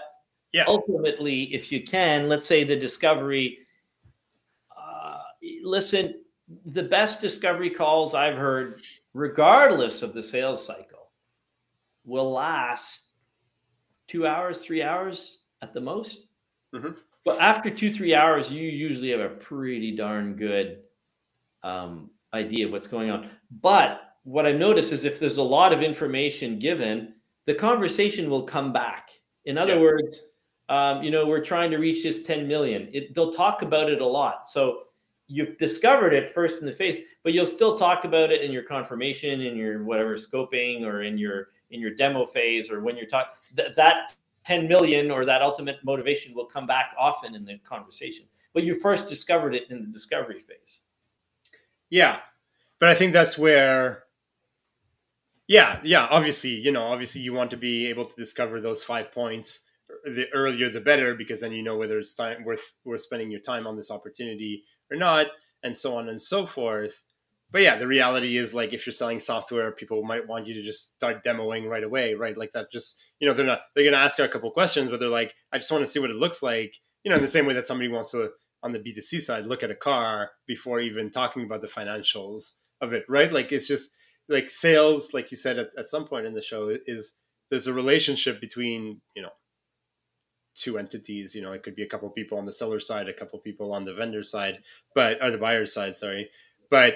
[0.52, 0.64] yeah.
[0.66, 3.58] ultimately, if you can, let's say the discovery,
[4.74, 5.18] uh,
[5.62, 6.22] listen,
[6.66, 8.82] the best discovery calls I've heard,
[9.14, 11.10] regardless of the sales cycle,
[12.04, 13.09] will last
[14.10, 16.26] two hours, three hours at the most.
[16.74, 16.90] Mm-hmm.
[17.24, 20.80] But after two, three hours, you usually have a pretty darn good
[21.62, 23.30] um, idea of what's going on.
[23.60, 27.14] But what I've noticed is if there's a lot of information given,
[27.46, 29.10] the conversation will come back.
[29.44, 29.80] In other yeah.
[29.80, 30.30] words,
[30.68, 32.88] um, you know, we're trying to reach this 10 million.
[32.92, 34.48] It, they'll talk about it a lot.
[34.48, 34.84] So
[35.28, 38.62] you've discovered it first in the face, but you'll still talk about it in your
[38.64, 43.06] confirmation, in your whatever scoping, or in your in your demo phase or when you're
[43.06, 47.58] talking th- that 10 million or that ultimate motivation will come back often in the
[47.58, 48.26] conversation.
[48.52, 50.80] But you first discovered it in the discovery phase.
[51.88, 52.18] Yeah.
[52.78, 54.04] But i think that's where
[55.46, 59.12] yeah yeah obviously you know obviously you want to be able to discover those five
[59.12, 63.02] points er, the earlier the better because then you know whether it's time worth worth
[63.02, 65.26] spending your time on this opportunity or not
[65.62, 67.02] and so on and so forth
[67.52, 70.62] but yeah, the reality is like if you're selling software, people might want you to
[70.62, 72.36] just start demoing right away, right?
[72.36, 75.08] Like that just you know, they're not they're gonna ask a couple questions, but they're
[75.08, 76.76] like, I just want to see what it looks like.
[77.04, 78.30] You know, in the same way that somebody wants to
[78.62, 82.92] on the B2C side look at a car before even talking about the financials of
[82.92, 83.32] it, right?
[83.32, 83.90] Like it's just
[84.28, 87.14] like sales, like you said at, at some point in the show, is
[87.50, 89.30] there's a relationship between, you know,
[90.54, 91.34] two entities.
[91.34, 93.72] You know, it could be a couple people on the seller side, a couple people
[93.72, 94.60] on the vendor side,
[94.94, 96.30] but or the buyer side, sorry.
[96.70, 96.94] But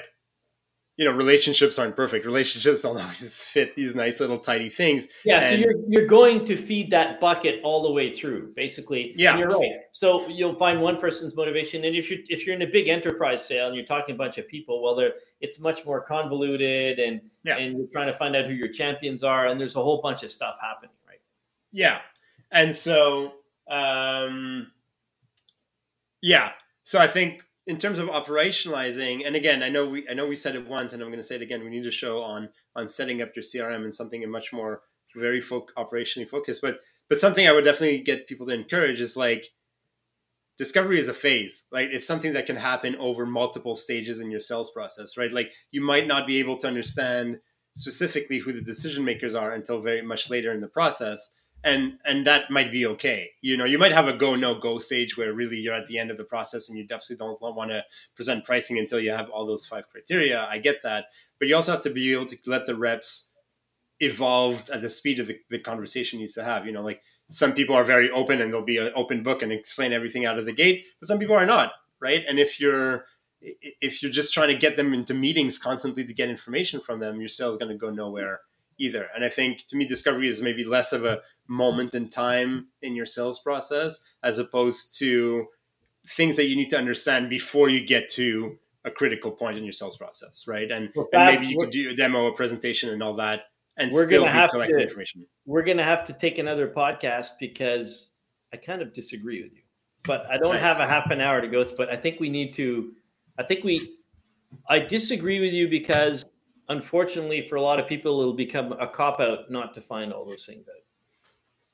[0.96, 2.24] you know relationships aren't perfect.
[2.24, 5.08] Relationships don't always fit these nice little tidy things.
[5.24, 9.14] Yeah and, so you're you're going to feed that bucket all the way through basically.
[9.16, 9.36] Yeah.
[9.36, 9.70] you're right.
[9.92, 11.84] So you'll find one person's motivation.
[11.84, 14.38] And if you're if you're in a big enterprise sale and you're talking a bunch
[14.38, 17.56] of people well there it's much more convoluted and yeah.
[17.56, 20.22] and you're trying to find out who your champions are and there's a whole bunch
[20.22, 21.20] of stuff happening right?
[21.72, 22.00] Yeah.
[22.52, 23.32] And so,
[23.66, 24.70] um,
[26.22, 26.52] yeah.
[26.84, 30.36] So I think in terms of operationalizing, and again, I know we I know we
[30.36, 31.64] said it once, and I'm going to say it again.
[31.64, 34.82] We need to show on on setting up your CRM and something much more
[35.16, 36.60] very fo- operationally focused.
[36.62, 39.46] But but something I would definitely get people to encourage is like
[40.58, 44.40] discovery is a phase like it's something that can happen over multiple stages in your
[44.40, 47.38] sales process right like you might not be able to understand
[47.74, 51.32] specifically who the decision makers are until very much later in the process
[51.64, 53.30] and and that might be okay.
[53.40, 55.98] You know you might have a go no go stage where really you're at the
[55.98, 57.84] end of the process and you definitely don't want to
[58.14, 60.46] present pricing until you have all those five criteria.
[60.48, 61.06] I get that.
[61.38, 63.30] But you also have to be able to let the reps
[64.00, 66.66] evolve at the speed of the, the conversation needs to have.
[66.66, 69.50] You know like some people are very open and they'll be an open book and
[69.50, 72.22] explain everything out of the gate but some people are not right?
[72.28, 73.06] And if you're
[73.40, 77.20] if you're just trying to get them into meetings constantly to get information from them
[77.20, 78.40] your sales going to go nowhere
[78.78, 82.68] either and i think to me discovery is maybe less of a moment in time
[82.82, 85.46] in your sales process as opposed to
[86.08, 89.72] things that you need to understand before you get to a critical point in your
[89.72, 93.02] sales process right and, well, and maybe you could do a demo a presentation and
[93.02, 93.42] all that
[93.76, 95.26] and we're still gonna have collecting to, information.
[95.46, 98.10] We're going to have to take another podcast because
[98.52, 99.62] I kind of disagree with you,
[100.04, 100.62] but I don't nice.
[100.62, 101.76] have a half an hour to go through.
[101.76, 102.92] But I think we need to.
[103.38, 103.96] I think we.
[104.68, 106.24] I disagree with you because
[106.68, 110.24] unfortunately, for a lot of people, it'll become a cop out not to find all
[110.24, 110.82] those things out.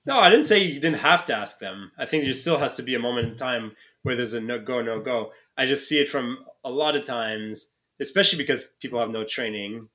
[0.07, 1.93] No, I didn't say you didn't have to ask them.
[1.99, 3.73] I think there still has to be a moment in time
[4.03, 5.33] where there's a no go, no go.
[5.57, 7.69] I just see it from a lot of times,
[8.01, 9.89] especially because people have no training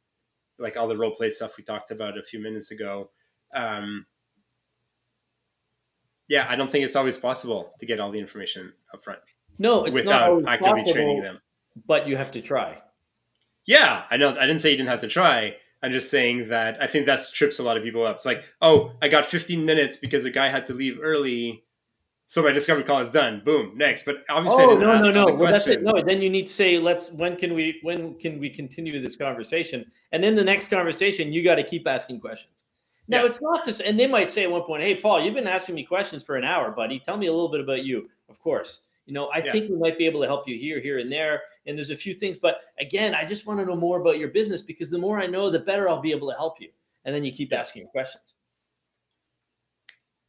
[0.57, 3.09] like all the role play stuff we talked about a few minutes ago.
[3.53, 4.05] Um,
[6.27, 9.19] yeah, I don't think it's always possible to get all the information up front.
[9.57, 11.39] No, without actively possible, training them.
[11.85, 12.81] But you have to try.
[13.65, 14.35] Yeah, I know.
[14.37, 15.55] I didn't say you didn't have to try.
[15.81, 18.17] I'm just saying that I think that trips a lot of people up.
[18.17, 21.65] It's like, oh, I got 15 minutes because a guy had to leave early
[22.27, 23.41] so my discovery call is done.
[23.45, 23.77] Boom.
[23.77, 25.33] Next, but obviously, oh no, no, no.
[25.33, 25.83] Well, that's it.
[25.83, 27.11] No, then you need to say, let's.
[27.11, 27.79] When can we?
[27.83, 29.85] When can we continue this conversation?
[30.11, 32.63] And in the next conversation, you got to keep asking questions.
[33.07, 33.27] Now yeah.
[33.27, 35.75] it's not just, and they might say at one point, "Hey, Paul, you've been asking
[35.75, 36.99] me questions for an hour, buddy.
[36.99, 39.51] Tell me a little bit about you." Of course, you know, I yeah.
[39.51, 41.41] think we might be able to help you here, here, and there.
[41.65, 44.29] And there's a few things, but again, I just want to know more about your
[44.29, 46.69] business because the more I know, the better I'll be able to help you.
[47.05, 48.35] And then you keep asking your questions.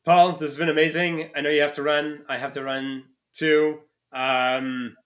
[0.05, 1.31] Paul, this has been amazing.
[1.35, 2.25] I know you have to run.
[2.29, 3.81] I have to run too.
[4.13, 4.97] Um,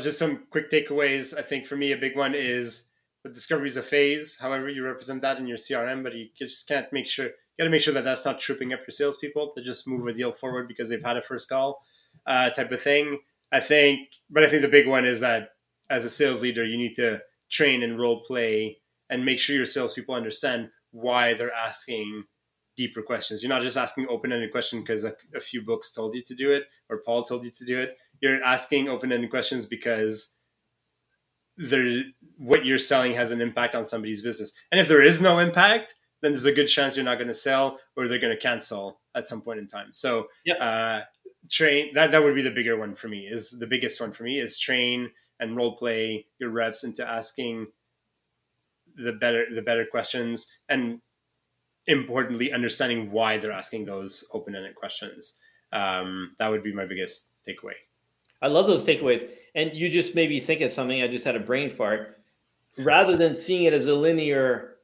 [0.00, 1.36] just some quick takeaways.
[1.36, 2.84] I think for me, a big one is
[3.24, 4.38] the discovery is a phase.
[4.40, 7.26] However, you represent that in your CRM, but you just can't make sure.
[7.26, 10.06] You got to make sure that that's not tripping up your salespeople to just move
[10.06, 11.82] a deal forward because they've had a first call,
[12.28, 13.18] uh, type of thing.
[13.50, 14.00] I think,
[14.30, 15.48] but I think the big one is that
[15.90, 17.20] as a sales leader, you need to
[17.50, 22.24] train and role play and make sure your salespeople understand why they're asking
[22.76, 23.42] deeper questions.
[23.42, 26.34] You're not just asking open ended questions because a, a, few books told you to
[26.34, 27.96] do it or Paul told you to do it.
[28.20, 30.34] You're asking open ended questions because
[31.56, 32.04] there
[32.36, 34.52] what you're selling has an impact on somebody's business.
[34.70, 37.34] And if there is no impact, then there's a good chance you're not going to
[37.34, 39.88] sell or they're going to cancel at some point in time.
[39.92, 40.58] So yep.
[40.60, 41.00] uh,
[41.50, 43.26] train that that would be the bigger one for me.
[43.26, 47.68] Is the biggest one for me is train and role play your reps into asking
[48.96, 51.00] the better the better questions and
[51.86, 55.34] importantly understanding why they're asking those open-ended questions.
[55.72, 57.74] Um, that would be my biggest takeaway.
[58.42, 59.28] I love those takeaways.
[59.54, 62.16] And you just made me think of something i just had a brain fart.
[62.78, 64.76] Rather than seeing it as a linear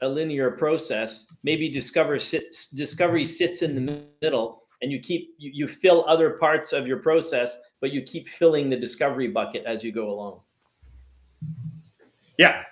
[0.00, 5.50] a linear process maybe discover sits discovery sits in the middle and you keep you,
[5.54, 9.82] you fill other parts of your process but you keep filling the discovery bucket as
[9.82, 10.40] you go along
[12.38, 12.62] yeah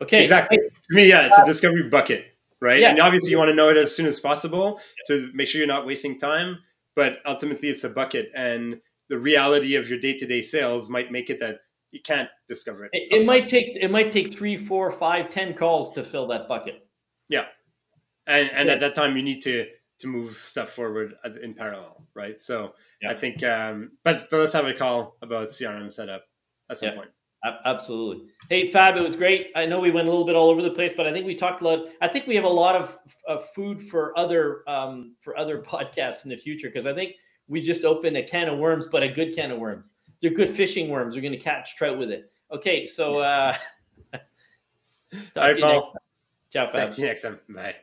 [0.00, 2.80] okay exactly to me yeah it's a discovery bucket right?
[2.80, 2.90] Yeah.
[2.90, 5.68] And obviously, you want to know it as soon as possible to make sure you're
[5.68, 6.60] not wasting time.
[6.94, 11.40] But ultimately, it's a bucket, and the reality of your day-to-day sales might make it
[11.40, 11.60] that
[11.90, 12.90] you can't discover it.
[12.92, 16.48] It, it might take it might take three, four, five, ten calls to fill that
[16.48, 16.86] bucket.
[17.30, 17.46] Yeah,
[18.26, 18.74] and and yeah.
[18.74, 19.66] at that time, you need to
[20.02, 22.42] to move stuff forward in parallel, right?
[22.42, 23.10] So yeah.
[23.10, 26.24] I think, um, but let's have a call about CRM setup
[26.68, 26.94] at some yeah.
[26.96, 27.08] point.
[27.64, 28.28] Absolutely.
[28.48, 29.50] Hey, Fab, it was great.
[29.56, 31.34] I know we went a little bit all over the place, but I think we
[31.34, 31.86] talked a lot.
[32.00, 32.96] I think we have a lot of,
[33.26, 37.14] of food for other um, for other podcasts in the future because I think
[37.48, 39.90] we just opened a can of worms, but a good can of worms.
[40.20, 41.16] They're good fishing worms.
[41.16, 42.30] We're going to catch trout with it.
[42.52, 43.56] Okay, so uh,
[44.14, 44.20] all
[45.36, 45.96] right, Paul.
[46.52, 46.88] Ciao, Fab.
[46.88, 47.40] Talk to you next time.
[47.48, 47.74] Bye.